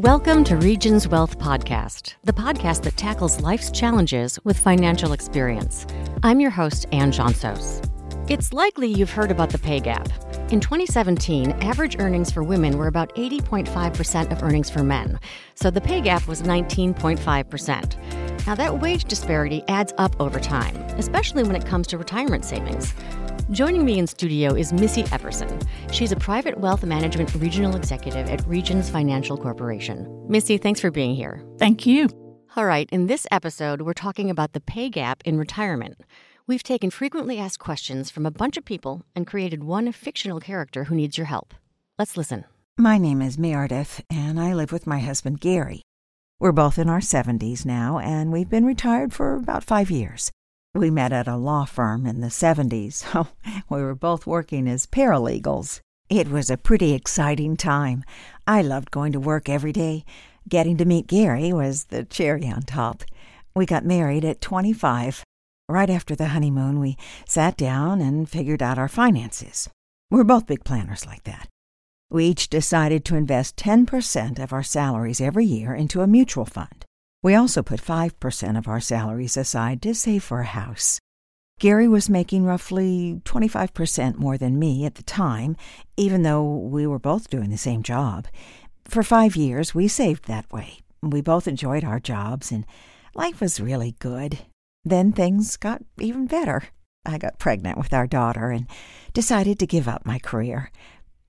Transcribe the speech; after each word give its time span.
Welcome 0.00 0.44
to 0.44 0.56
Regions 0.56 1.08
Wealth 1.08 1.38
Podcast, 1.38 2.16
the 2.22 2.34
podcast 2.34 2.82
that 2.82 2.98
tackles 2.98 3.40
life's 3.40 3.70
challenges 3.70 4.38
with 4.44 4.58
financial 4.58 5.14
experience. 5.14 5.86
I'm 6.22 6.38
your 6.38 6.50
host, 6.50 6.84
Ann 6.92 7.12
Johnsos. 7.12 7.80
It's 8.28 8.52
likely 8.52 8.88
you've 8.88 9.10
heard 9.10 9.30
about 9.30 9.48
the 9.48 9.58
pay 9.58 9.80
gap. 9.80 10.06
In 10.52 10.60
2017, 10.60 11.52
average 11.62 11.98
earnings 11.98 12.30
for 12.30 12.42
women 12.42 12.76
were 12.76 12.88
about 12.88 13.16
80.5% 13.16 14.32
of 14.32 14.42
earnings 14.42 14.68
for 14.68 14.82
men, 14.82 15.18
so 15.54 15.70
the 15.70 15.80
pay 15.80 16.02
gap 16.02 16.28
was 16.28 16.42
19.5%. 16.42 18.46
Now, 18.46 18.54
that 18.54 18.78
wage 18.78 19.04
disparity 19.04 19.64
adds 19.66 19.94
up 19.96 20.14
over 20.20 20.38
time, 20.38 20.76
especially 20.98 21.42
when 21.42 21.56
it 21.56 21.64
comes 21.64 21.86
to 21.86 21.96
retirement 21.96 22.44
savings. 22.44 22.92
Joining 23.52 23.84
me 23.84 24.00
in 24.00 24.08
studio 24.08 24.56
is 24.56 24.72
Missy 24.72 25.04
Epperson. 25.04 25.64
She's 25.92 26.10
a 26.10 26.16
private 26.16 26.58
wealth 26.58 26.82
management 26.82 27.32
regional 27.36 27.76
executive 27.76 28.28
at 28.28 28.44
Regions 28.48 28.90
Financial 28.90 29.36
Corporation. 29.36 30.26
Missy, 30.28 30.58
thanks 30.58 30.80
for 30.80 30.90
being 30.90 31.14
here. 31.14 31.40
Thank 31.56 31.86
you. 31.86 32.08
All 32.56 32.66
right, 32.66 32.88
in 32.90 33.06
this 33.06 33.24
episode, 33.30 33.82
we're 33.82 33.92
talking 33.92 34.30
about 34.30 34.52
the 34.52 34.60
pay 34.60 34.90
gap 34.90 35.22
in 35.24 35.38
retirement. 35.38 36.00
We've 36.48 36.64
taken 36.64 36.90
frequently 36.90 37.38
asked 37.38 37.60
questions 37.60 38.10
from 38.10 38.26
a 38.26 38.32
bunch 38.32 38.56
of 38.56 38.64
people 38.64 39.02
and 39.14 39.28
created 39.28 39.62
one 39.62 39.92
fictional 39.92 40.40
character 40.40 40.84
who 40.84 40.96
needs 40.96 41.16
your 41.16 41.26
help. 41.28 41.54
Let's 42.00 42.16
listen. 42.16 42.46
My 42.76 42.98
name 42.98 43.22
is 43.22 43.38
Meredith, 43.38 44.02
and 44.10 44.40
I 44.40 44.54
live 44.54 44.72
with 44.72 44.88
my 44.88 44.98
husband 44.98 45.40
Gary. 45.40 45.82
We're 46.40 46.50
both 46.50 46.80
in 46.80 46.88
our 46.88 46.98
70s 46.98 47.64
now, 47.64 48.00
and 48.00 48.32
we've 48.32 48.50
been 48.50 48.66
retired 48.66 49.12
for 49.12 49.36
about 49.36 49.62
five 49.62 49.88
years. 49.88 50.32
We 50.76 50.90
met 50.90 51.10
at 51.10 51.26
a 51.26 51.36
law 51.36 51.64
firm 51.64 52.04
in 52.04 52.20
the 52.20 52.26
70s. 52.26 53.02
Oh, 53.14 53.28
we 53.70 53.82
were 53.82 53.94
both 53.94 54.26
working 54.26 54.68
as 54.68 54.84
paralegals. 54.84 55.80
It 56.10 56.28
was 56.28 56.50
a 56.50 56.58
pretty 56.58 56.92
exciting 56.92 57.56
time. 57.56 58.04
I 58.46 58.60
loved 58.60 58.90
going 58.90 59.12
to 59.12 59.20
work 59.20 59.48
every 59.48 59.72
day. 59.72 60.04
Getting 60.46 60.76
to 60.76 60.84
meet 60.84 61.06
Gary 61.06 61.50
was 61.50 61.84
the 61.84 62.04
cherry 62.04 62.46
on 62.46 62.62
top. 62.62 63.04
We 63.54 63.64
got 63.64 63.86
married 63.86 64.22
at 64.26 64.42
25. 64.42 65.24
Right 65.66 65.88
after 65.88 66.14
the 66.14 66.28
honeymoon, 66.28 66.78
we 66.78 66.98
sat 67.26 67.56
down 67.56 68.02
and 68.02 68.28
figured 68.28 68.62
out 68.62 68.78
our 68.78 68.88
finances. 68.88 69.70
We're 70.10 70.24
both 70.24 70.46
big 70.46 70.62
planners 70.62 71.06
like 71.06 71.24
that. 71.24 71.48
We 72.10 72.26
each 72.26 72.50
decided 72.50 73.02
to 73.06 73.16
invest 73.16 73.56
10% 73.56 74.38
of 74.38 74.52
our 74.52 74.62
salaries 74.62 75.22
every 75.22 75.46
year 75.46 75.74
into 75.74 76.02
a 76.02 76.06
mutual 76.06 76.44
fund. 76.44 76.75
We 77.26 77.34
also 77.34 77.60
put 77.60 77.80
5% 77.82 78.56
of 78.56 78.68
our 78.68 78.78
salaries 78.78 79.36
aside 79.36 79.82
to 79.82 79.96
save 79.96 80.22
for 80.22 80.42
a 80.42 80.44
house. 80.44 81.00
Gary 81.58 81.88
was 81.88 82.08
making 82.08 82.44
roughly 82.44 83.20
25% 83.24 84.14
more 84.14 84.38
than 84.38 84.60
me 84.60 84.86
at 84.86 84.94
the 84.94 85.02
time, 85.02 85.56
even 85.96 86.22
though 86.22 86.44
we 86.44 86.86
were 86.86 87.00
both 87.00 87.28
doing 87.28 87.50
the 87.50 87.58
same 87.58 87.82
job. 87.82 88.28
For 88.84 89.02
five 89.02 89.34
years, 89.34 89.74
we 89.74 89.88
saved 89.88 90.26
that 90.28 90.52
way. 90.52 90.78
We 91.02 91.20
both 91.20 91.48
enjoyed 91.48 91.82
our 91.82 91.98
jobs, 91.98 92.52
and 92.52 92.64
life 93.12 93.40
was 93.40 93.58
really 93.58 93.96
good. 93.98 94.38
Then 94.84 95.10
things 95.10 95.56
got 95.56 95.82
even 95.98 96.28
better. 96.28 96.68
I 97.04 97.18
got 97.18 97.40
pregnant 97.40 97.76
with 97.76 97.92
our 97.92 98.06
daughter 98.06 98.50
and 98.50 98.68
decided 99.14 99.58
to 99.58 99.66
give 99.66 99.88
up 99.88 100.06
my 100.06 100.20
career. 100.20 100.70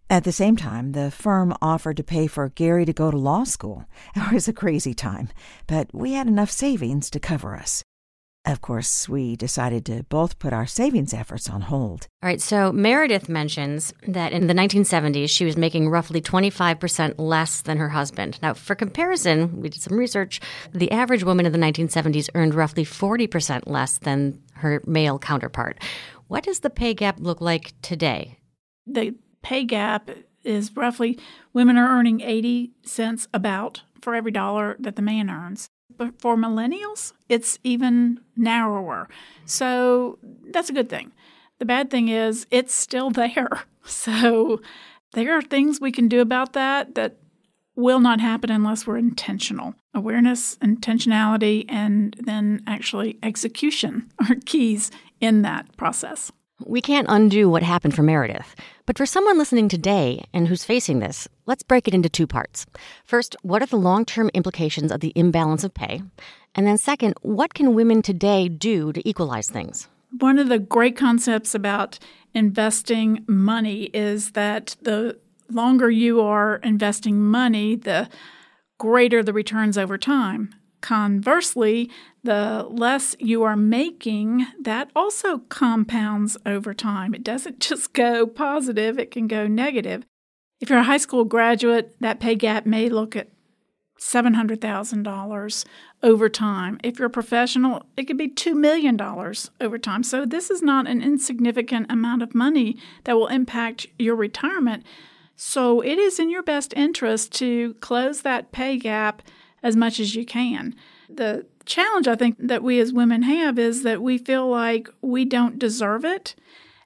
At 0.10 0.24
the 0.24 0.32
same 0.32 0.56
time, 0.56 0.94
the 0.94 1.12
firm 1.12 1.54
offered 1.62 1.98
to 1.98 2.04
pay 2.04 2.28
for 2.28 2.48
Gary 2.48 2.86
to 2.86 2.94
go 2.94 3.12
to 3.12 3.18
law 3.18 3.44
school. 3.44 3.86
It 4.16 4.32
was 4.32 4.48
a 4.48 4.54
crazy 4.54 4.94
time, 4.94 5.30
but 5.68 5.94
we 5.94 6.14
had 6.14 6.28
enough 6.28 6.50
savings 6.50 7.10
to 7.10 7.20
cover 7.20 7.56
us. 7.56 7.84
Of 8.46 8.62
course, 8.62 9.10
we 9.10 9.36
decided 9.36 9.86
to 9.88 10.04
both 10.04 10.40
put 10.40 10.54
our 10.54 10.66
savings 10.66 11.14
efforts 11.14 11.50
on 11.50 11.60
hold. 11.60 12.08
All 12.24 12.30
right, 12.30 12.40
so 12.40 12.72
Meredith 12.72 13.28
mentions 13.28 13.94
that 14.08 14.32
in 14.32 14.48
the 14.48 14.54
1970s, 14.54 15.30
she 15.30 15.44
was 15.44 15.58
making 15.58 15.90
roughly 15.90 16.22
25% 16.22 17.16
less 17.18 17.62
than 17.62 17.78
her 17.78 17.90
husband. 17.90 18.40
Now, 18.42 18.54
for 18.54 18.76
comparison, 18.76 19.60
we 19.62 19.68
did 19.68 19.82
some 19.82 19.98
research. 19.98 20.40
The 20.72 20.92
average 20.92 21.26
woman 21.26 21.46
in 21.46 21.52
the 21.52 21.58
1970s 21.58 22.30
earned 22.34 22.56
roughly 22.56 22.86
40% 22.86 23.64
less 23.66 23.98
than 23.98 24.42
her 24.54 24.82
male 24.86 25.20
counterpart. 25.20 25.84
What 26.28 26.46
does 26.46 26.62
the 26.62 26.70
pay 26.70 26.94
gap 26.94 27.18
look 27.20 27.42
like 27.42 27.74
today? 27.82 28.40
The 28.86 29.14
pay 29.42 29.64
gap 29.64 30.10
is 30.44 30.76
roughly 30.76 31.20
women 31.54 31.78
are 31.78 31.90
earning 31.90 32.22
80 32.22 32.72
cents 32.84 33.28
about 33.34 33.82
for 34.02 34.16
every 34.16 34.32
dollar 34.32 34.76
that 34.80 34.96
the 34.96 35.02
man 35.02 35.30
earns. 35.30 35.68
But 35.96 36.20
for 36.22 36.36
millennials, 36.36 37.14
it's 37.28 37.60
even 37.64 38.20
narrower. 38.36 39.10
So 39.46 40.20
that's 40.52 40.70
a 40.70 40.74
good 40.74 40.90
thing. 40.90 41.12
The 41.60 41.66
bad 41.66 41.90
thing 41.90 42.10
is 42.10 42.46
it's 42.52 42.74
still 42.74 43.10
there. 43.12 43.64
So 43.84 44.62
there 45.14 45.36
are 45.38 45.42
things 45.42 45.82
we 45.82 45.92
can 45.92 46.08
do 46.08 46.22
about 46.22 46.54
that 46.54 46.96
that 46.96 47.18
will 47.76 48.00
not 48.00 48.20
happen 48.20 48.50
unless 48.52 48.86
we're 48.86 48.98
intentional. 48.98 49.76
Awareness, 49.94 50.58
intentionality, 50.58 51.66
and 51.70 52.16
then 52.20 52.64
actually 52.68 53.18
execution 53.24 54.12
are 54.28 54.36
keys 54.46 54.92
in 55.20 55.44
that 55.44 55.76
process. 55.78 56.32
We 56.66 56.82
can't 56.82 57.08
undo 57.10 57.50
what 57.50 57.62
happened 57.62 57.96
for 57.96 58.02
Meredith. 58.02 58.56
But 58.88 58.98
for 58.98 59.06
someone 59.06 59.38
listening 59.38 59.70
today 59.70 60.26
and 60.34 60.48
who's 60.48 60.66
facing 60.66 61.00
this, 61.00 61.28
let's 61.46 61.62
break 61.62 61.88
it 61.88 61.94
into 61.94 62.10
two 62.10 62.26
parts. 62.26 62.66
First, 63.06 63.36
what 63.44 63.62
are 63.62 63.68
the 63.68 63.78
long 63.78 64.06
term 64.06 64.32
implications 64.34 64.92
of 64.92 65.02
the 65.02 65.14
imbalance 65.16 65.64
of 65.64 65.74
pay? 65.74 66.02
And 66.56 66.66
then, 66.66 66.80
second, 66.80 67.14
what 67.22 67.54
can 67.54 67.76
women 67.76 68.02
today 68.02 68.50
do 68.50 68.92
to 68.92 69.08
equalize 69.08 69.50
things? 69.50 69.88
One 70.20 70.40
of 70.40 70.50
the 70.50 70.58
great 70.58 70.98
concepts 70.98 71.54
about 71.54 72.00
investing 72.34 73.24
money 73.28 73.84
is 73.94 74.32
that 74.32 74.78
the 74.82 75.20
longer 75.52 75.92
you 75.92 76.22
are 76.22 76.56
investing 76.58 77.20
money, 77.20 77.76
the 77.76 78.10
greater 78.80 79.22
the 79.22 79.34
returns 79.34 79.78
over 79.78 79.98
time. 79.98 80.56
Conversely, 80.82 81.90
the 82.24 82.66
less 82.70 83.16
you 83.20 83.44
are 83.44 83.56
making, 83.56 84.46
that 84.62 84.92
also 84.96 85.40
compounds 85.50 86.38
over 86.46 86.74
time. 86.74 87.14
It 87.14 87.24
doesn't 87.24 87.60
just 87.68 87.94
go 87.94 88.28
positive, 88.28 89.00
it 89.00 89.12
can 89.12 89.28
go 89.28 89.48
negative. 89.48 90.06
If 90.60 90.70
you're 90.70 90.80
a 90.80 90.84
high 90.84 90.98
school 90.98 91.24
graduate, 91.24 91.96
that 92.00 92.20
pay 92.20 92.36
gap 92.36 92.66
may 92.66 92.90
look 92.90 93.16
at 93.16 93.30
$700,000 94.00 95.66
over 96.04 96.30
time. 96.30 96.80
If 96.84 97.00
you're 97.00 97.08
a 97.08 97.12
professional, 97.12 97.84
it 97.96 98.06
could 98.06 98.18
be 98.18 98.30
$2 98.30 98.56
million 98.56 99.00
over 99.62 99.78
time. 99.78 100.04
So, 100.04 100.26
this 100.26 100.50
is 100.50 100.62
not 100.62 100.88
an 100.88 101.02
insignificant 101.02 101.92
amount 101.92 102.22
of 102.22 102.36
money 102.36 102.78
that 103.06 103.16
will 103.16 103.28
impact 103.28 103.88
your 103.98 104.16
retirement. 104.16 104.84
So, 105.36 105.82
it 105.82 105.98
is 105.98 106.20
in 106.20 106.30
your 106.30 106.44
best 106.44 106.74
interest 106.76 107.32
to 107.34 107.76
close 107.76 108.22
that 108.22 108.52
pay 108.52 108.78
gap 108.78 109.22
as 109.64 109.76
much 109.76 110.00
as 110.00 110.16
you 110.16 110.26
can. 110.26 110.76
The 111.10 111.46
challenge 111.66 112.08
I 112.08 112.16
think 112.16 112.36
that 112.40 112.64
we 112.64 112.80
as 112.80 112.94
women 112.94 113.24
have 113.24 113.58
is 113.60 113.84
that 113.84 114.02
we 114.02 114.18
feel 114.18 114.48
like 114.48 114.90
we 115.02 115.26
don't 115.26 115.60
deserve 115.60 116.06
it, 116.06 116.36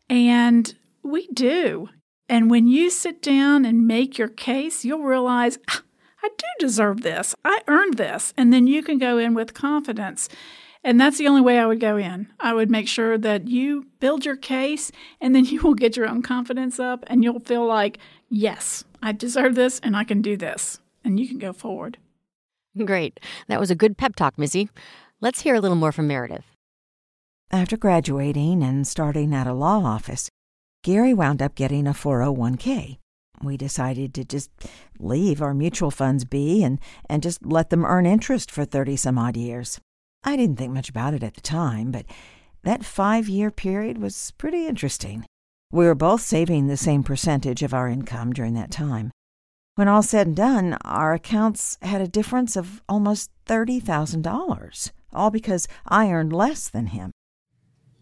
and 0.10 0.74
we 1.04 1.28
do. 1.28 1.90
And 2.30 2.50
when 2.50 2.68
you 2.68 2.90
sit 2.90 3.22
down 3.22 3.66
and 3.66 3.88
make 3.88 4.18
your 4.18 4.30
case, 4.30 4.86
you'll 4.86 5.04
realize, 5.04 5.60
ah, 5.70 5.84
I 6.24 6.30
do 6.38 6.46
deserve 6.60 7.02
this. 7.02 7.36
I 7.44 7.62
earned 7.68 7.98
this. 7.98 8.34
And 8.38 8.54
then 8.54 8.68
you 8.68 8.84
can 8.84 8.98
go 8.98 9.18
in 9.18 9.34
with 9.34 9.54
confidence. 9.54 10.30
And 10.84 11.00
that's 11.00 11.18
the 11.18 11.28
only 11.28 11.42
way 11.42 11.60
I 11.60 11.66
would 11.66 11.80
go 11.80 11.98
in. 11.98 12.32
I 12.40 12.54
would 12.54 12.72
make 12.72 12.88
sure 12.88 13.18
that 13.18 13.48
you 13.48 13.88
build 14.00 14.26
your 14.26 14.36
case 14.36 14.92
and 15.20 15.36
then 15.36 15.46
you 15.46 15.62
will 15.62 15.74
get 15.74 15.98
your 15.98 16.08
own 16.08 16.22
confidence 16.22 16.80
up 16.80 17.04
and 17.08 17.24
you'll 17.24 17.40
feel 17.40 17.66
like, 17.66 17.98
yes, 18.30 18.84
I 19.02 19.12
deserve 19.12 19.56
this 19.56 19.80
and 19.80 19.96
I 19.96 20.04
can 20.04 20.22
do 20.22 20.38
this. 20.38 20.80
And 21.04 21.20
you 21.20 21.28
can 21.28 21.40
go 21.40 21.52
forward. 21.52 21.98
Great. 22.86 23.20
That 23.48 23.60
was 23.60 23.72
a 23.72 23.76
good 23.76 23.98
pep 23.98 24.16
talk, 24.16 24.38
Missy. 24.38 24.70
Let's 25.20 25.42
hear 25.42 25.56
a 25.56 25.60
little 25.60 25.76
more 25.78 25.92
from 25.92 26.08
Meredith. 26.08 26.46
After 27.52 27.76
graduating 27.76 28.64
and 28.64 28.88
starting 28.88 29.34
at 29.34 29.46
a 29.48 29.54
law 29.54 29.84
office, 29.84 30.30
Gary 30.84 31.14
wound 31.14 31.42
up 31.42 31.54
getting 31.54 31.86
a 31.86 31.92
401k. 31.92 32.98
We 33.44 33.58
decided 33.58 34.14
to 34.14 34.24
just 34.24 34.50
leave 35.00 35.42
our 35.42 35.54
mutual 35.54 35.92
funds 35.92 36.26
be 36.26 36.64
and, 36.64 36.80
and 37.10 37.22
just 37.22 37.46
let 37.46 37.70
them 37.70 37.86
earn 37.86 38.06
interest 38.06 38.50
for 38.50 38.66
30 38.66 38.96
some 38.96 39.18
odd 39.18 39.36
years. 39.36 39.80
I 40.24 40.38
didn't 40.38 40.58
think 40.58 40.72
much 40.72 40.90
about 40.90 41.14
it 41.14 41.24
at 41.24 41.34
the 41.34 41.42
time, 41.42 41.92
but 41.92 42.06
that 42.64 42.86
five 42.86 43.28
year 43.28 43.52
period 43.52 43.98
was 43.98 44.32
pretty 44.38 44.68
interesting. 44.68 45.26
We 45.72 45.86
were 45.86 45.96
both 45.96 46.22
saving 46.22 46.68
the 46.68 46.78
same 46.78 47.04
percentage 47.04 47.64
of 47.64 47.74
our 47.74 47.88
income 47.88 48.32
during 48.32 48.54
that 48.54 48.72
time. 48.72 49.12
When 49.82 49.88
all 49.88 50.04
said 50.04 50.28
and 50.28 50.36
done, 50.36 50.78
our 50.86 51.16
accounts 51.16 51.80
had 51.82 52.02
a 52.02 52.08
difference 52.08 52.56
of 52.56 52.84
almost 52.88 53.32
$30,000, 53.48 54.92
all 55.12 55.32
because 55.32 55.68
I 55.88 56.12
earned 56.12 56.34
less 56.34 56.70
than 56.70 56.86
him. 56.86 57.10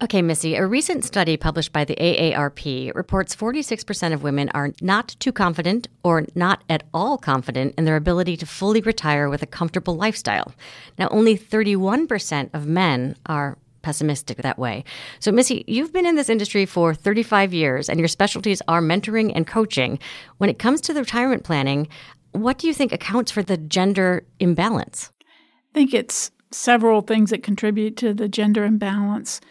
Okay, 0.01 0.21
Missy, 0.21 0.55
a 0.55 0.67
recent 0.67 1.05
study 1.05 1.37
published 1.37 1.71
by 1.71 1.85
the 1.85 1.95
AARP 1.95 2.93
reports 2.95 3.33
46% 3.33 4.11
of 4.11 4.23
women 4.23 4.49
are 4.53 4.73
not 4.81 5.15
too 5.19 5.31
confident 5.31 5.87
or 6.03 6.25
not 6.35 6.65
at 6.67 6.83
all 6.93 7.17
confident 7.17 7.75
in 7.77 7.85
their 7.85 7.95
ability 7.95 8.35
to 8.35 8.45
fully 8.45 8.81
retire 8.81 9.29
with 9.29 9.41
a 9.41 9.47
comfortable 9.47 9.95
lifestyle. 9.95 10.53
Now, 10.97 11.07
only 11.11 11.37
31% 11.37 12.49
of 12.53 12.67
men 12.67 13.15
are 13.25 13.57
pessimistic 13.81 14.37
that 14.37 14.59
way. 14.59 14.83
So, 15.19 15.31
Missy, 15.31 15.63
you've 15.67 15.93
been 15.93 16.05
in 16.05 16.15
this 16.15 16.29
industry 16.29 16.65
for 16.65 16.93
35 16.93 17.53
years 17.53 17.89
and 17.89 17.99
your 17.99 18.07
specialties 18.07 18.61
are 18.67 18.81
mentoring 18.81 19.31
and 19.35 19.47
coaching. 19.47 19.99
When 20.37 20.49
it 20.49 20.59
comes 20.59 20.81
to 20.81 20.93
the 20.93 21.01
retirement 21.01 21.43
planning, 21.43 21.87
what 22.31 22.57
do 22.57 22.67
you 22.67 22.73
think 22.73 22.91
accounts 22.91 23.31
for 23.31 23.43
the 23.43 23.57
gender 23.57 24.25
imbalance? 24.39 25.11
I 25.21 25.73
think 25.73 25.93
it's 25.93 26.31
several 26.51 27.01
things 27.01 27.29
that 27.29 27.43
contribute 27.43 27.97
to 27.97 28.13
the 28.13 28.27
gender 28.27 28.65
imbalance. 28.65 29.41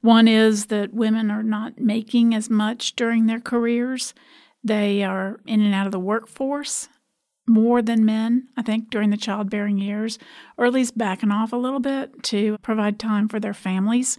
One 0.00 0.28
is 0.28 0.66
that 0.66 0.92
women 0.92 1.30
are 1.30 1.42
not 1.42 1.78
making 1.78 2.34
as 2.34 2.50
much 2.50 2.96
during 2.96 3.26
their 3.26 3.40
careers. 3.40 4.14
They 4.64 5.02
are 5.02 5.40
in 5.46 5.60
and 5.60 5.74
out 5.74 5.86
of 5.86 5.92
the 5.92 6.00
workforce 6.00 6.88
more 7.46 7.82
than 7.82 8.04
men, 8.04 8.48
I 8.56 8.62
think, 8.62 8.90
during 8.90 9.10
the 9.10 9.16
childbearing 9.16 9.78
years, 9.78 10.18
or 10.56 10.66
at 10.66 10.72
least 10.72 10.96
backing 10.96 11.32
off 11.32 11.52
a 11.52 11.56
little 11.56 11.80
bit 11.80 12.22
to 12.24 12.56
provide 12.62 12.98
time 12.98 13.28
for 13.28 13.40
their 13.40 13.54
families. 13.54 14.18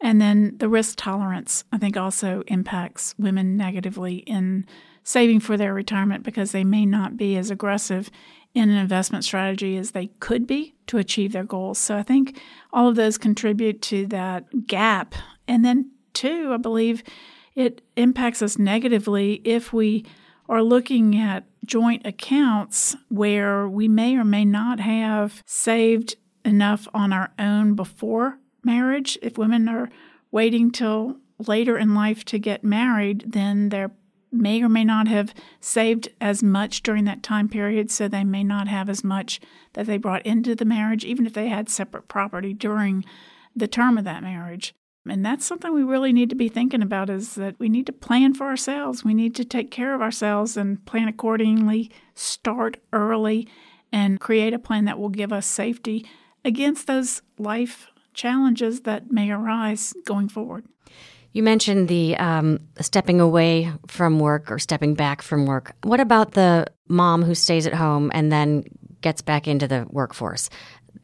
And 0.00 0.20
then 0.20 0.56
the 0.58 0.68
risk 0.68 0.96
tolerance, 0.98 1.64
I 1.72 1.78
think, 1.78 1.96
also 1.96 2.42
impacts 2.46 3.14
women 3.18 3.56
negatively 3.56 4.16
in 4.18 4.66
saving 5.02 5.40
for 5.40 5.56
their 5.56 5.74
retirement 5.74 6.22
because 6.22 6.52
they 6.52 6.64
may 6.64 6.84
not 6.84 7.16
be 7.16 7.36
as 7.36 7.50
aggressive 7.50 8.10
in 8.54 8.70
an 8.70 8.76
investment 8.76 9.24
strategy 9.24 9.76
as 9.76 9.92
they 9.92 10.08
could 10.20 10.46
be 10.46 10.74
to 10.86 10.98
achieve 10.98 11.32
their 11.32 11.44
goals. 11.44 11.78
So 11.78 11.96
I 11.96 12.02
think 12.02 12.40
all 12.72 12.88
of 12.88 12.96
those 12.96 13.18
contribute 13.18 13.82
to 13.82 14.06
that 14.08 14.66
gap. 14.66 15.14
And 15.46 15.64
then, 15.64 15.90
two, 16.12 16.50
I 16.52 16.56
believe 16.56 17.02
it 17.54 17.82
impacts 17.96 18.42
us 18.42 18.58
negatively 18.58 19.40
if 19.44 19.72
we 19.72 20.04
are 20.48 20.62
looking 20.62 21.16
at 21.16 21.44
joint 21.64 22.06
accounts 22.06 22.96
where 23.08 23.68
we 23.68 23.88
may 23.88 24.16
or 24.16 24.24
may 24.24 24.44
not 24.44 24.80
have 24.80 25.42
saved 25.44 26.16
enough 26.44 26.88
on 26.94 27.12
our 27.12 27.30
own 27.38 27.74
before 27.74 28.38
marriage. 28.64 29.18
If 29.20 29.36
women 29.36 29.68
are 29.68 29.90
waiting 30.30 30.70
till 30.70 31.16
later 31.46 31.76
in 31.76 31.94
life 31.94 32.24
to 32.26 32.38
get 32.38 32.64
married, 32.64 33.24
then 33.26 33.68
they 33.68 33.86
may 34.30 34.62
or 34.62 34.68
may 34.68 34.84
not 34.84 35.08
have 35.08 35.34
saved 35.60 36.08
as 36.20 36.42
much 36.42 36.82
during 36.82 37.04
that 37.04 37.22
time 37.22 37.48
period, 37.48 37.90
so 37.90 38.08
they 38.08 38.24
may 38.24 38.44
not 38.44 38.68
have 38.68 38.88
as 38.88 39.02
much 39.04 39.40
that 39.74 39.86
they 39.86 39.96
brought 39.96 40.24
into 40.26 40.54
the 40.54 40.64
marriage, 40.64 41.04
even 41.04 41.26
if 41.26 41.32
they 41.32 41.48
had 41.48 41.68
separate 41.68 42.08
property 42.08 42.52
during 42.52 43.04
the 43.56 43.68
term 43.68 43.96
of 43.96 44.04
that 44.04 44.22
marriage. 44.22 44.74
And 45.10 45.24
that's 45.24 45.46
something 45.46 45.72
we 45.72 45.82
really 45.82 46.12
need 46.12 46.30
to 46.30 46.36
be 46.36 46.48
thinking 46.48 46.82
about 46.82 47.10
is 47.10 47.34
that 47.34 47.58
we 47.58 47.68
need 47.68 47.86
to 47.86 47.92
plan 47.92 48.34
for 48.34 48.46
ourselves. 48.46 49.04
We 49.04 49.14
need 49.14 49.34
to 49.36 49.44
take 49.44 49.70
care 49.70 49.94
of 49.94 50.02
ourselves 50.02 50.56
and 50.56 50.84
plan 50.86 51.08
accordingly, 51.08 51.90
start 52.14 52.78
early, 52.92 53.48
and 53.92 54.20
create 54.20 54.52
a 54.52 54.58
plan 54.58 54.84
that 54.84 54.98
will 54.98 55.08
give 55.08 55.32
us 55.32 55.46
safety 55.46 56.06
against 56.44 56.86
those 56.86 57.22
life 57.38 57.88
challenges 58.14 58.80
that 58.82 59.10
may 59.10 59.30
arise 59.30 59.94
going 60.04 60.28
forward. 60.28 60.64
You 61.32 61.42
mentioned 61.42 61.88
the 61.88 62.16
um, 62.16 62.60
stepping 62.80 63.20
away 63.20 63.72
from 63.86 64.18
work 64.18 64.50
or 64.50 64.58
stepping 64.58 64.94
back 64.94 65.22
from 65.22 65.46
work. 65.46 65.74
What 65.82 66.00
about 66.00 66.32
the 66.32 66.66
mom 66.88 67.22
who 67.22 67.34
stays 67.34 67.66
at 67.66 67.74
home 67.74 68.10
and 68.14 68.32
then 68.32 68.64
gets 69.02 69.22
back 69.22 69.46
into 69.46 69.68
the 69.68 69.86
workforce? 69.90 70.48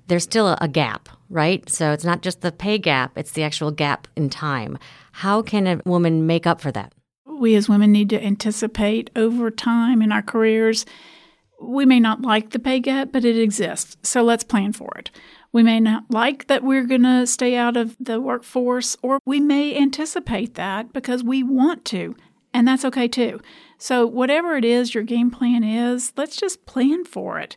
There's 0.06 0.24
still 0.24 0.56
a 0.60 0.68
gap, 0.68 1.08
right? 1.28 1.68
So 1.68 1.92
it's 1.92 2.04
not 2.04 2.22
just 2.22 2.40
the 2.40 2.52
pay 2.52 2.78
gap, 2.78 3.16
it's 3.16 3.32
the 3.32 3.42
actual 3.42 3.70
gap 3.70 4.08
in 4.16 4.30
time. 4.30 4.78
How 5.12 5.42
can 5.42 5.66
a 5.66 5.80
woman 5.84 6.26
make 6.26 6.46
up 6.46 6.60
for 6.60 6.72
that? 6.72 6.92
We 7.26 7.54
as 7.54 7.68
women 7.68 7.92
need 7.92 8.10
to 8.10 8.22
anticipate 8.22 9.10
over 9.16 9.50
time 9.50 10.02
in 10.02 10.12
our 10.12 10.22
careers. 10.22 10.86
We 11.60 11.86
may 11.86 12.00
not 12.00 12.22
like 12.22 12.50
the 12.50 12.58
pay 12.58 12.80
gap, 12.80 13.10
but 13.12 13.24
it 13.24 13.38
exists. 13.38 13.96
So 14.02 14.22
let's 14.22 14.44
plan 14.44 14.72
for 14.72 14.92
it. 14.96 15.10
We 15.54 15.62
may 15.62 15.78
not 15.78 16.10
like 16.10 16.48
that 16.48 16.64
we're 16.64 16.84
going 16.84 17.04
to 17.04 17.28
stay 17.28 17.54
out 17.54 17.76
of 17.76 17.96
the 18.00 18.20
workforce, 18.20 18.96
or 19.02 19.20
we 19.24 19.38
may 19.38 19.76
anticipate 19.76 20.54
that 20.54 20.92
because 20.92 21.22
we 21.22 21.44
want 21.44 21.84
to, 21.86 22.16
and 22.52 22.66
that's 22.66 22.84
okay 22.84 23.06
too. 23.06 23.40
So, 23.78 24.04
whatever 24.04 24.56
it 24.56 24.64
is 24.64 24.94
your 24.94 25.04
game 25.04 25.30
plan 25.30 25.62
is, 25.62 26.12
let's 26.16 26.34
just 26.34 26.66
plan 26.66 27.04
for 27.04 27.38
it. 27.38 27.54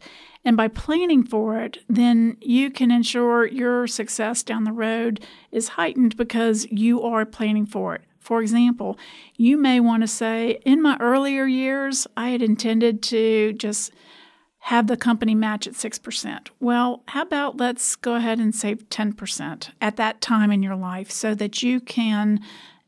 And 0.47 0.55
by 0.55 0.69
planning 0.69 1.25
for 1.25 1.59
it, 1.59 1.79
then 1.89 2.37
you 2.39 2.71
can 2.71 2.89
ensure 2.89 3.45
your 3.45 3.85
success 3.85 4.43
down 4.43 4.63
the 4.63 4.71
road 4.71 5.19
is 5.51 5.67
heightened 5.67 6.15
because 6.15 6.65
you 6.71 7.03
are 7.03 7.25
planning 7.25 7.65
for 7.65 7.95
it. 7.95 8.05
For 8.21 8.41
example, 8.41 8.97
you 9.35 9.57
may 9.57 9.81
want 9.81 10.03
to 10.03 10.07
say, 10.07 10.61
in 10.63 10.81
my 10.81 10.95
earlier 11.01 11.47
years, 11.47 12.07
I 12.15 12.29
had 12.29 12.41
intended 12.41 13.03
to 13.03 13.51
just 13.57 13.91
have 14.59 14.87
the 14.87 14.95
company 14.95 15.35
match 15.35 15.67
at 15.67 15.73
6%. 15.73 16.47
Well, 16.61 17.03
how 17.09 17.23
about 17.23 17.57
let's 17.57 17.97
go 17.97 18.15
ahead 18.15 18.39
and 18.39 18.55
save 18.55 18.87
10% 18.87 19.71
at 19.81 19.97
that 19.97 20.21
time 20.21 20.49
in 20.49 20.63
your 20.63 20.77
life 20.77 21.11
so 21.11 21.35
that 21.35 21.61
you 21.61 21.81
can 21.81 22.39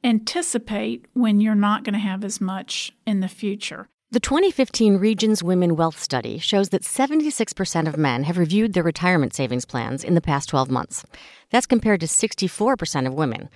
anticipate 0.02 1.08
when 1.12 1.42
you're 1.42 1.56
not 1.56 1.84
going 1.84 1.92
to 1.94 2.00
have 2.00 2.24
as 2.24 2.40
much 2.40 2.94
in 3.06 3.20
the 3.20 3.28
future. 3.28 3.90
The 4.12 4.20
2015 4.20 4.98
Regions 4.98 5.44
Women 5.44 5.76
Wealth 5.76 6.02
Study 6.02 6.40
shows 6.40 6.70
that 6.70 6.82
76% 6.82 7.88
of 7.88 7.96
men 7.96 8.24
have 8.24 8.40
reviewed 8.40 8.74
their 8.74 8.82
retirement 8.82 9.36
savings 9.36 9.66
plans 9.66 10.04
in 10.04 10.16
the 10.16 10.22
past 10.22 10.50
12 10.50 10.72
months. 10.72 11.06
That's 11.52 11.68
compared 11.68 12.00
to 12.00 12.08
64% 12.08 13.06
of 13.06 13.14
women. 13.14 13.50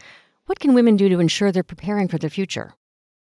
What 0.45 0.59
can 0.59 0.75
women 0.75 0.95
do 0.95 1.09
to 1.09 1.19
ensure 1.19 1.51
they're 1.51 1.63
preparing 1.63 2.07
for 2.07 2.19
their 2.19 2.29
future? 2.29 2.75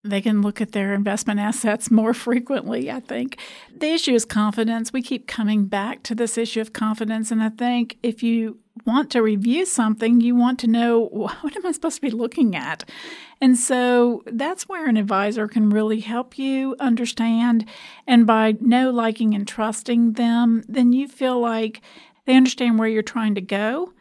They 0.03 0.23
can 0.23 0.41
look 0.41 0.63
at 0.63 0.73
their 0.73 0.95
investment 0.95 1.39
assets 1.39 1.91
more 1.91 2.15
frequently, 2.15 2.91
I 2.91 3.01
think. 3.01 3.39
The 3.77 3.89
issue 3.89 4.15
is 4.15 4.25
confidence. 4.25 4.95
We 4.95 5.03
keep 5.03 5.27
coming 5.27 5.67
back 5.67 6.03
to 6.05 6.15
this 6.15 6.39
issue 6.39 6.63
of 6.63 6.73
confidence. 6.73 7.31
And 7.31 7.43
I 7.43 7.51
think 7.51 7.99
if 8.03 8.23
you 8.23 8.59
want 8.87 9.11
to 9.13 9.23
review 9.23 9.67
something, 9.67 10.21
you 10.21 10.35
want 10.35 10.59
to 10.61 10.67
know 10.67 11.07
what 11.07 11.57
am 11.57 11.67
I 11.67 11.73
supposed 11.73 11.97
to 11.97 12.03
be 12.03 12.11
looking 12.11 12.57
at? 12.57 12.89
And 13.41 13.57
so 13.57 14.23
that's 14.27 14.69
where 14.69 14.89
an 14.89 14.97
advisor 14.97 15.47
can 15.47 15.71
really 15.71 16.01
help 16.01 16.39
you 16.39 16.75
understand. 16.81 17.67
And 18.07 18.27
by 18.27 18.57
know, 18.61 18.91
liking, 18.91 19.35
and 19.35 19.47
trusting 19.47 20.15
them, 20.15 20.65
then 20.69 20.93
you 20.93 21.07
feel 21.09 21.41
like 21.41 21.81
they 22.27 22.37
understand 22.37 22.79
where 22.79 22.89
you're 22.89 23.03
trying 23.03 23.35
to 23.37 23.41
go. 23.41 23.93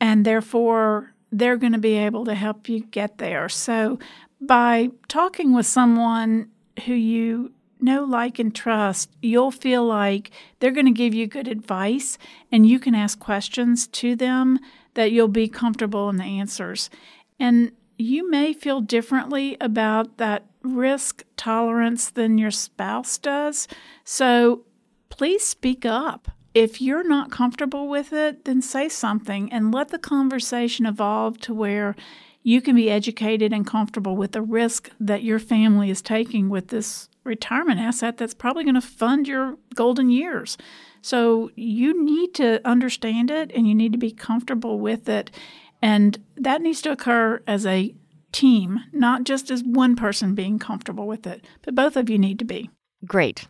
And 0.00 0.24
therefore, 0.24 1.14
they're 1.32 1.56
going 1.56 1.72
to 1.72 1.78
be 1.78 1.96
able 1.96 2.24
to 2.26 2.34
help 2.34 2.68
you 2.68 2.80
get 2.80 3.18
there. 3.18 3.48
So 3.48 3.98
by 4.40 4.90
talking 5.08 5.54
with 5.54 5.66
someone 5.66 6.50
who 6.84 6.92
you 6.92 7.52
know, 7.84 8.04
like, 8.04 8.38
and 8.38 8.54
trust, 8.54 9.10
you'll 9.20 9.50
feel 9.50 9.84
like 9.84 10.30
they're 10.58 10.70
going 10.70 10.86
to 10.86 10.92
give 10.92 11.14
you 11.14 11.26
good 11.26 11.48
advice 11.48 12.18
and 12.50 12.66
you 12.66 12.80
can 12.80 12.94
ask 12.94 13.18
questions 13.18 13.86
to 13.88 14.16
them 14.16 14.58
that 14.94 15.12
you'll 15.12 15.28
be 15.28 15.48
comfortable 15.48 16.08
in 16.08 16.16
the 16.16 16.24
answers. 16.24 16.90
And 17.38 17.72
you 17.98 18.28
may 18.30 18.52
feel 18.52 18.80
differently 18.80 19.56
about 19.60 20.16
that 20.18 20.46
risk 20.62 21.22
tolerance 21.36 22.10
than 22.10 22.38
your 22.38 22.50
spouse 22.50 23.18
does. 23.18 23.68
So 24.04 24.64
please 25.10 25.44
speak 25.44 25.84
up. 25.84 26.30
If 26.54 26.80
you're 26.80 27.06
not 27.06 27.30
comfortable 27.30 27.88
with 27.88 28.12
it, 28.12 28.44
then 28.44 28.62
say 28.62 28.88
something 28.88 29.52
and 29.52 29.74
let 29.74 29.88
the 29.88 29.98
conversation 29.98 30.86
evolve 30.86 31.38
to 31.40 31.54
where 31.54 31.96
you 32.42 32.60
can 32.60 32.76
be 32.76 32.90
educated 32.90 33.52
and 33.52 33.66
comfortable 33.66 34.16
with 34.16 34.32
the 34.32 34.42
risk 34.42 34.90
that 35.00 35.24
your 35.24 35.38
family 35.38 35.90
is 35.90 36.02
taking 36.02 36.48
with 36.48 36.68
this 36.68 37.08
retirement 37.24 37.80
asset 37.80 38.16
that's 38.16 38.34
probably 38.34 38.64
going 38.64 38.74
to 38.74 38.80
fund 38.80 39.26
your 39.26 39.56
golden 39.74 40.10
years. 40.10 40.56
So 41.02 41.50
you 41.56 42.04
need 42.04 42.34
to 42.34 42.60
understand 42.66 43.30
it 43.30 43.50
and 43.54 43.66
you 43.68 43.74
need 43.74 43.92
to 43.92 43.98
be 43.98 44.12
comfortable 44.12 44.78
with 44.78 45.08
it. 45.08 45.30
And 45.82 46.18
that 46.36 46.62
needs 46.62 46.80
to 46.82 46.92
occur 46.92 47.42
as 47.46 47.66
a 47.66 47.94
team, 48.32 48.80
not 48.92 49.24
just 49.24 49.50
as 49.50 49.62
one 49.62 49.96
person 49.96 50.34
being 50.34 50.58
comfortable 50.58 51.06
with 51.06 51.26
it, 51.26 51.44
but 51.62 51.74
both 51.74 51.96
of 51.96 52.08
you 52.08 52.18
need 52.18 52.38
to 52.38 52.44
be. 52.44 52.70
Great. 53.06 53.48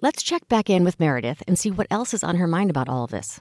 Let's 0.00 0.22
check 0.22 0.48
back 0.48 0.70
in 0.70 0.84
with 0.84 1.00
Meredith 1.00 1.42
and 1.46 1.58
see 1.58 1.70
what 1.70 1.86
else 1.90 2.14
is 2.14 2.24
on 2.24 2.36
her 2.36 2.46
mind 2.46 2.70
about 2.70 2.88
all 2.88 3.04
of 3.04 3.10
this. 3.10 3.40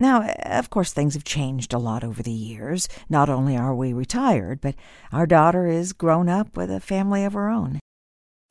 Now, 0.00 0.28
of 0.44 0.70
course, 0.70 0.92
things 0.92 1.14
have 1.14 1.24
changed 1.24 1.72
a 1.72 1.78
lot 1.78 2.02
over 2.02 2.22
the 2.22 2.32
years. 2.32 2.88
Not 3.08 3.28
only 3.28 3.56
are 3.56 3.74
we 3.74 3.92
retired, 3.92 4.60
but 4.60 4.74
our 5.12 5.26
daughter 5.26 5.66
is 5.66 5.92
grown 5.92 6.28
up 6.28 6.56
with 6.56 6.70
a 6.70 6.80
family 6.80 7.24
of 7.24 7.32
her 7.34 7.48
own. 7.48 7.78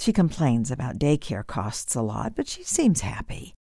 She 0.03 0.11
complains 0.11 0.69
about 0.69 0.99
daycare 0.99 1.47
costs 1.47 1.95
a 1.95 2.01
lot, 2.01 2.33
but 2.35 2.45
she 2.45 2.61
seems 2.61 2.99
happy. 2.99 3.53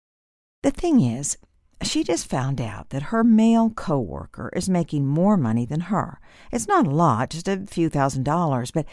The 0.62 0.70
thing 0.70 1.02
is, 1.02 1.36
she 1.82 2.02
just 2.02 2.30
found 2.30 2.62
out 2.62 2.88
that 2.88 3.12
her 3.12 3.22
male 3.22 3.68
coworker 3.68 4.50
is 4.56 4.66
making 4.66 5.06
more 5.06 5.36
money 5.36 5.66
than 5.66 5.80
her. 5.92 6.18
It's 6.50 6.66
not 6.66 6.86
a 6.86 6.90
lot, 6.90 7.28
just 7.28 7.46
a 7.46 7.66
few 7.66 7.90
thousand 7.90 8.22
dollars, 8.22 8.70
but 8.70 8.86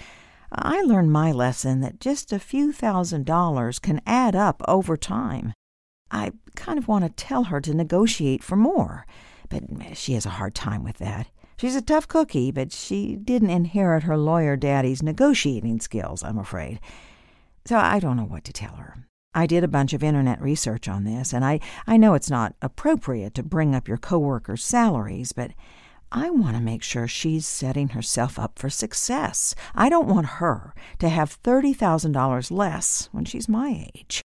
I 0.51 0.81
learned 0.81 1.13
my 1.13 1.31
lesson 1.31 1.79
that 1.79 2.01
just 2.01 2.33
a 2.33 2.39
few 2.39 2.73
thousand 2.73 3.25
dollars 3.25 3.79
can 3.79 4.01
add 4.05 4.35
up 4.35 4.61
over 4.67 4.97
time. 4.97 5.53
I 6.11 6.33
kind 6.57 6.77
of 6.77 6.89
want 6.89 7.05
to 7.05 7.23
tell 7.25 7.45
her 7.45 7.61
to 7.61 7.73
negotiate 7.73 8.43
for 8.43 8.57
more, 8.57 9.05
but 9.47 9.63
she 9.93 10.15
has 10.15 10.25
a 10.25 10.31
hard 10.31 10.53
time 10.53 10.83
with 10.83 10.97
that. 10.97 11.27
She's 11.55 11.77
a 11.77 11.81
tough 11.81 12.09
cookie, 12.09 12.51
but 12.51 12.73
she 12.73 13.15
didn't 13.15 13.51
inherit 13.51 14.03
her 14.03 14.17
lawyer 14.17 14.57
daddy's 14.57 15.01
negotiating 15.01 15.79
skills, 15.79 16.23
I'm 16.23 16.37
afraid. 16.37 16.81
So 17.67 17.77
I 17.77 17.99
don't 17.99 18.15
know 18.15 18.23
what 18.23 18.45
to 18.45 18.53
tell 18.53 18.75
her. 18.75 18.95
I 19.33 19.45
did 19.45 19.61
a 19.61 19.67
bunch 19.67 19.91
of 19.91 20.01
internet 20.01 20.41
research 20.41 20.87
on 20.87 21.03
this, 21.03 21.33
and 21.33 21.43
I, 21.43 21.59
I 21.85 21.97
know 21.97 22.13
it's 22.13 22.29
not 22.29 22.55
appropriate 22.61 23.33
to 23.35 23.43
bring 23.43 23.75
up 23.75 23.89
your 23.89 23.97
coworkers' 23.97 24.63
salaries, 24.63 25.33
but 25.33 25.51
I 26.09 26.29
want 26.29 26.55
to 26.55 26.63
make 26.63 26.81
sure 26.81 27.09
she's 27.09 27.45
setting 27.45 27.89
herself 27.89 28.39
up 28.39 28.57
for 28.57 28.69
success. 28.69 29.53
I 29.75 29.89
don't 29.89 30.07
want 30.07 30.27
her 30.39 30.73
to 30.99 31.09
have 31.09 31.43
$30,000 31.43 32.51
less 32.51 33.09
when 33.11 33.25
she's 33.25 33.49
my 33.49 33.89
age. 33.93 34.21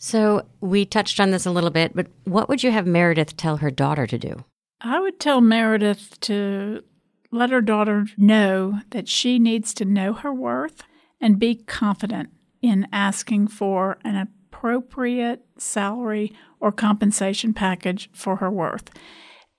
So 0.00 0.46
we 0.60 0.84
touched 0.84 1.20
on 1.20 1.30
this 1.30 1.46
a 1.46 1.52
little 1.52 1.70
bit, 1.70 1.94
but 1.94 2.08
what 2.24 2.48
would 2.48 2.64
you 2.64 2.72
have 2.72 2.84
Meredith 2.84 3.36
tell 3.36 3.58
her 3.58 3.70
daughter 3.70 4.08
to 4.08 4.18
do? 4.18 4.44
I 4.80 4.98
would 4.98 5.20
tell 5.20 5.40
Meredith 5.40 6.18
to 6.22 6.82
let 7.30 7.50
her 7.50 7.60
daughter 7.60 8.06
know 8.16 8.80
that 8.90 9.08
she 9.08 9.38
needs 9.38 9.72
to 9.74 9.84
know 9.84 10.14
her 10.14 10.34
worth 10.34 10.82
and 11.20 11.38
be 11.38 11.54
confident 11.54 12.30
in 12.62 12.86
asking 12.92 13.48
for 13.48 13.98
an 14.04 14.16
appropriate 14.16 15.44
salary 15.58 16.32
or 16.60 16.72
compensation 16.72 17.52
package 17.52 18.08
for 18.12 18.36
her 18.36 18.50
worth. 18.50 18.88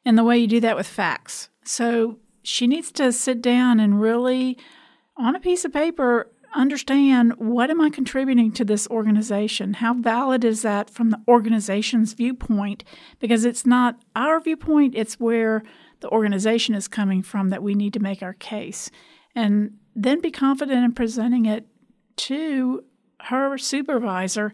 And 0.06 0.18
the 0.18 0.24
way 0.24 0.38
you 0.38 0.48
do 0.48 0.60
that 0.62 0.78
with 0.78 0.88
facts. 0.88 1.50
So 1.64 2.20
she 2.42 2.68
needs 2.68 2.92
to 2.94 3.12
sit 3.12 3.42
down 3.42 3.80
and 3.80 4.02
really, 4.02 4.58
on 5.18 5.36
a 5.36 5.40
piece 5.40 5.66
of 5.66 5.74
paper, 5.74 6.32
understand 6.56 7.34
what 7.38 7.70
am 7.70 7.82
I 7.82 7.90
contributing 7.90 8.52
to 8.54 8.66
this 8.66 8.88
organization? 8.88 9.76
How 9.76 9.94
valid 9.94 10.46
is 10.46 10.62
that 10.62 10.90
from 10.90 11.10
the 11.10 11.22
organization's 11.28 12.14
viewpoint? 12.14 12.84
Because 13.20 13.44
it's 13.46 13.66
not 13.66 14.00
our 14.16 14.40
viewpoint, 14.40 14.94
it's 14.96 15.20
where 15.20 15.64
the 16.02 16.10
organization 16.10 16.76
is 16.76 16.88
coming 16.88 17.24
from 17.24 17.50
that 17.50 17.64
we 17.64 17.74
need 17.74 17.94
to 17.94 18.00
make 18.00 18.22
our 18.22 18.34
case. 18.34 18.92
And 19.36 19.78
then 19.96 20.22
be 20.22 20.32
confident 20.32 20.84
in 20.84 20.94
presenting 20.94 21.46
it 21.46 21.66
to 22.16 22.84
her 23.26 23.58
supervisor 23.58 24.54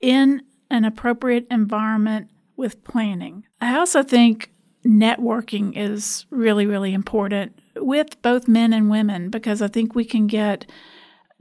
in 0.00 0.42
an 0.70 0.84
appropriate 0.84 1.46
environment 1.50 2.30
with 2.56 2.82
planning. 2.84 3.44
I 3.60 3.76
also 3.76 4.02
think 4.02 4.50
networking 4.84 5.72
is 5.76 6.26
really, 6.30 6.66
really 6.66 6.94
important 6.94 7.58
with 7.76 8.20
both 8.22 8.48
men 8.48 8.72
and 8.72 8.90
women 8.90 9.30
because 9.30 9.60
I 9.60 9.68
think 9.68 9.94
we 9.94 10.04
can 10.04 10.26
get 10.26 10.66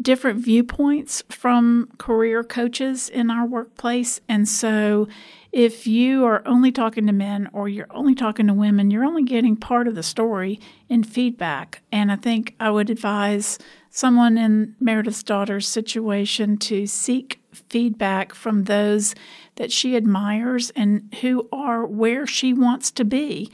different 0.01 0.43
viewpoints 0.43 1.23
from 1.29 1.89
career 1.97 2.43
coaches 2.43 3.07
in 3.07 3.31
our 3.31 3.45
workplace. 3.45 4.19
And 4.27 4.47
so, 4.47 5.07
if 5.55 5.87
you 5.87 6.25
are 6.25 6.45
only 6.45 6.69
talking 6.69 7.07
to 7.07 7.13
men 7.13 7.49
or 7.53 7.69
you're 7.69 7.87
only 7.91 8.13
talking 8.13 8.45
to 8.45 8.53
women, 8.53 8.91
you're 8.91 9.05
only 9.05 9.23
getting 9.23 9.55
part 9.55 9.87
of 9.87 9.95
the 9.95 10.03
story 10.03 10.59
in 10.89 11.01
feedback. 11.01 11.81
And 11.93 12.11
I 12.11 12.17
think 12.17 12.55
I 12.59 12.69
would 12.69 12.89
advise 12.89 13.57
someone 13.89 14.37
in 14.37 14.75
Meredith's 14.81 15.23
daughter's 15.23 15.65
situation 15.65 16.57
to 16.57 16.85
seek 16.85 17.39
feedback 17.53 18.35
from 18.35 18.65
those 18.65 19.15
that 19.55 19.71
she 19.71 19.95
admires 19.95 20.71
and 20.71 21.15
who 21.21 21.47
are 21.53 21.85
where 21.85 22.27
she 22.27 22.51
wants 22.51 22.91
to 22.91 23.05
be. 23.05 23.49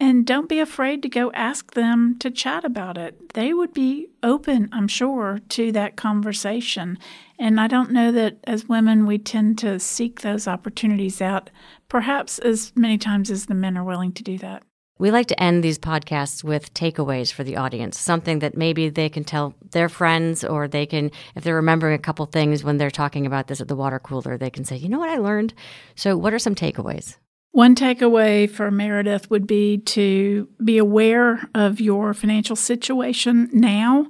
And 0.00 0.26
don't 0.26 0.48
be 0.48 0.58
afraid 0.58 1.00
to 1.04 1.08
go 1.08 1.30
ask 1.30 1.74
them 1.74 2.16
to 2.18 2.30
chat 2.30 2.64
about 2.64 2.98
it. 2.98 3.34
They 3.34 3.54
would 3.54 3.72
be 3.72 4.08
open, 4.20 4.68
I'm 4.72 4.88
sure, 4.88 5.38
to 5.50 5.70
that 5.70 5.94
conversation. 5.94 6.98
And 7.38 7.60
I 7.60 7.66
don't 7.66 7.92
know 7.92 8.12
that 8.12 8.38
as 8.44 8.68
women 8.68 9.06
we 9.06 9.18
tend 9.18 9.58
to 9.58 9.78
seek 9.78 10.20
those 10.20 10.48
opportunities 10.48 11.20
out, 11.20 11.50
perhaps 11.88 12.38
as 12.38 12.72
many 12.74 12.98
times 12.98 13.30
as 13.30 13.46
the 13.46 13.54
men 13.54 13.76
are 13.76 13.84
willing 13.84 14.12
to 14.12 14.22
do 14.22 14.38
that. 14.38 14.62
We 14.98 15.10
like 15.10 15.26
to 15.26 15.42
end 15.42 15.62
these 15.62 15.78
podcasts 15.78 16.42
with 16.42 16.72
takeaways 16.72 17.30
for 17.30 17.44
the 17.44 17.56
audience, 17.56 17.98
something 17.98 18.38
that 18.38 18.56
maybe 18.56 18.88
they 18.88 19.10
can 19.10 19.24
tell 19.24 19.54
their 19.72 19.90
friends, 19.90 20.42
or 20.42 20.68
they 20.68 20.86
can, 20.86 21.10
if 21.34 21.44
they're 21.44 21.54
remembering 21.56 21.94
a 21.94 21.98
couple 21.98 22.24
things 22.24 22.64
when 22.64 22.78
they're 22.78 22.90
talking 22.90 23.26
about 23.26 23.46
this 23.46 23.60
at 23.60 23.68
the 23.68 23.76
water 23.76 23.98
cooler, 23.98 24.38
they 24.38 24.48
can 24.48 24.64
say, 24.64 24.76
you 24.76 24.88
know 24.88 24.98
what 24.98 25.10
I 25.10 25.18
learned? 25.18 25.52
So, 25.96 26.16
what 26.16 26.32
are 26.32 26.38
some 26.38 26.54
takeaways? 26.54 27.18
One 27.52 27.74
takeaway 27.74 28.50
for 28.50 28.70
Meredith 28.70 29.30
would 29.30 29.46
be 29.46 29.78
to 29.78 30.48
be 30.64 30.78
aware 30.78 31.46
of 31.54 31.78
your 31.78 32.14
financial 32.14 32.56
situation 32.56 33.50
now 33.52 34.08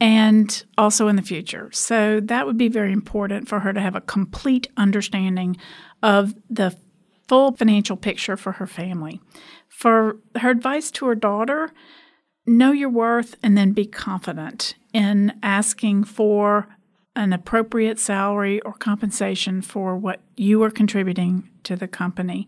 and 0.00 0.64
also 0.76 1.08
in 1.08 1.16
the 1.16 1.22
future. 1.22 1.70
So 1.72 2.20
that 2.20 2.46
would 2.46 2.58
be 2.58 2.68
very 2.68 2.92
important 2.92 3.48
for 3.48 3.60
her 3.60 3.72
to 3.72 3.80
have 3.80 3.94
a 3.94 4.00
complete 4.00 4.68
understanding 4.76 5.56
of 6.02 6.34
the 6.50 6.76
full 7.28 7.52
financial 7.52 7.96
picture 7.96 8.36
for 8.36 8.52
her 8.52 8.66
family. 8.66 9.20
For 9.68 10.18
her 10.36 10.50
advice 10.50 10.90
to 10.92 11.06
her 11.06 11.14
daughter, 11.14 11.72
know 12.46 12.72
your 12.72 12.90
worth 12.90 13.36
and 13.42 13.56
then 13.56 13.72
be 13.72 13.86
confident 13.86 14.74
in 14.92 15.38
asking 15.42 16.04
for 16.04 16.68
an 17.16 17.32
appropriate 17.32 17.98
salary 17.98 18.60
or 18.60 18.74
compensation 18.74 19.62
for 19.62 19.96
what 19.96 20.20
you 20.36 20.62
are 20.62 20.70
contributing 20.70 21.48
to 21.64 21.74
the 21.74 21.88
company. 21.88 22.46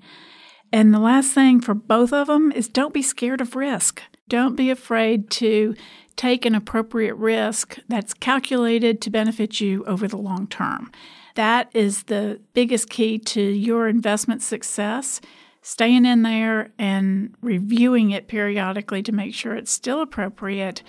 And 0.71 0.93
the 0.93 0.99
last 0.99 1.33
thing 1.33 1.61
for 1.61 1.75
both 1.75 2.13
of 2.13 2.27
them 2.27 2.53
is 2.53 2.69
don't 2.69 2.93
be 2.93 3.03
scared 3.03 3.41
of 3.41 3.57
risk. 3.57 4.03
Don't 4.29 4.57
be 4.57 4.71
afraid 4.71 5.31
to 5.31 5.75
take 6.17 6.45
an 6.45 6.55
appropriate 6.55 7.15
risk 7.15 7.79
that's 7.89 8.13
calculated 8.13 9.01
to 9.01 9.11
benefit 9.11 9.61
you 9.61 9.85
over 9.87 10.07
the 10.07 10.17
long 10.17 10.47
term. 10.47 10.91
That 11.35 11.71
is 11.73 12.05
the 12.05 12.41
biggest 12.53 12.91
key 12.91 13.19
to 13.19 13.41
your 13.41 13.89
investment 13.89 14.43
success. 14.43 15.21
Staying 15.63 16.07
in 16.07 16.23
there 16.23 16.71
and 16.79 17.35
reviewing 17.43 18.11
it 18.11 18.27
periodically 18.27 19.03
to 19.03 19.13
make 19.13 19.35
sure 19.35 19.55
it's 19.55 19.73
still 19.73 20.01
appropriate, 20.01 20.83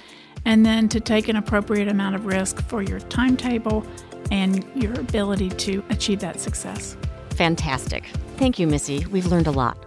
and 0.46 0.66
then 0.66 0.88
to 0.90 1.00
take 1.00 1.28
an 1.28 1.36
appropriate 1.36 1.88
amount 1.88 2.16
of 2.16 2.26
risk 2.26 2.62
for 2.68 2.82
your 2.82 3.00
timetable 3.00 3.86
and 4.32 4.66
your 4.76 4.94
ability 4.94 5.50
to 5.50 5.84
achieve 5.90 6.20
that 6.22 6.40
success. 6.40 6.96
Fantastic. 7.32 8.06
Thank 8.38 8.58
you, 8.58 8.68
Missy. 8.68 9.06
We've 9.08 9.26
learned 9.26 9.48
a 9.48 9.52
lot. 9.52 9.78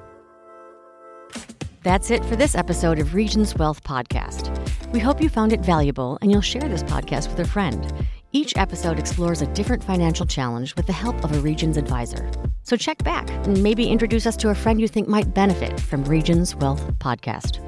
That's 1.83 2.13
it 2.13 2.25
for 2.25 2.37
this 2.37 2.55
episode 2.55 3.01
of 3.01 3.13
Regions 3.13 3.57
Wealth 3.57 3.83
Podcast. 3.83 4.57
We 4.93 5.01
hope 5.01 5.21
you 5.21 5.29
found 5.29 5.53
it 5.53 5.63
valuable 5.63 6.17
and 6.23 6.31
you'll 6.31 6.41
share 6.41 6.69
this 6.69 6.85
podcast 6.85 7.29
with 7.29 7.41
a 7.41 7.51
friend. 7.51 7.93
Each 8.31 8.57
episode 8.57 9.01
explores 9.01 9.43
a 9.43 9.49
different 9.49 9.83
financial 9.83 10.25
challenge 10.25 10.77
with 10.77 10.87
the 10.87 10.93
help 10.93 11.25
of 11.25 11.33
a 11.33 11.41
Regions 11.41 11.77
advisor. 11.77 12.31
So 12.63 12.77
check 12.77 13.03
back 13.03 13.29
and 13.31 13.61
maybe 13.65 13.89
introduce 13.89 14.29
us 14.29 14.37
to 14.37 14.51
a 14.51 14.55
friend 14.55 14.81
you 14.81 14.87
think 14.87 15.09
might 15.09 15.35
benefit 15.35 15.81
from 15.81 16.05
Regions 16.05 16.55
Wealth 16.55 16.87
Podcast. 17.01 17.59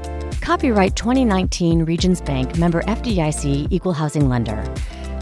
Copyright 0.40 0.94
2019 0.94 1.85
Regions 1.85 2.21
Bank 2.21 2.56
member 2.56 2.83
FDIC 2.83 3.66
Equal 3.71 3.94
Housing 3.94 4.28
Lender. 4.28 4.62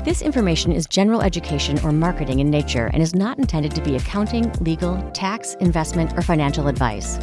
This 0.04 0.20
information 0.20 0.70
is 0.70 0.87
general 0.87 1.22
education 1.22 1.78
or 1.82 1.92
marketing 1.92 2.40
in 2.40 2.50
nature 2.50 2.90
and 2.92 3.02
is 3.02 3.14
not 3.14 3.38
intended 3.38 3.75
to 3.75 3.80
be 3.80 3.96
accounting, 3.96 4.52
legal, 4.61 5.00
tax, 5.12 5.54
investment, 5.61 6.12
or 6.18 6.20
financial 6.20 6.68
advice. 6.68 7.18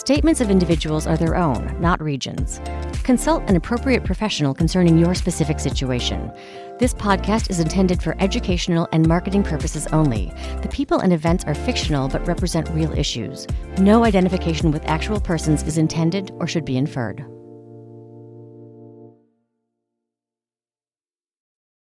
Statements 0.00 0.40
of 0.40 0.50
individuals 0.50 1.06
are 1.06 1.18
their 1.18 1.36
own, 1.36 1.76
not 1.78 2.00
regions. 2.00 2.58
Consult 3.04 3.46
an 3.50 3.56
appropriate 3.56 4.02
professional 4.02 4.54
concerning 4.54 4.96
your 4.96 5.14
specific 5.14 5.60
situation. 5.60 6.32
This 6.78 6.94
podcast 6.94 7.50
is 7.50 7.60
intended 7.60 8.02
for 8.02 8.16
educational 8.18 8.88
and 8.92 9.06
marketing 9.06 9.42
purposes 9.42 9.86
only. 9.88 10.32
The 10.62 10.70
people 10.70 11.00
and 11.00 11.12
events 11.12 11.44
are 11.44 11.54
fictional 11.54 12.08
but 12.08 12.26
represent 12.26 12.70
real 12.70 12.98
issues. 12.98 13.46
No 13.76 14.02
identification 14.02 14.70
with 14.70 14.86
actual 14.86 15.20
persons 15.20 15.62
is 15.64 15.76
intended 15.76 16.30
or 16.36 16.46
should 16.46 16.64
be 16.64 16.78
inferred. 16.78 17.22